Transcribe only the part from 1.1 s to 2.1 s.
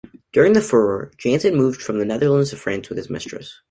Jansen moved from the